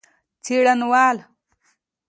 څېړنوال 0.43 1.17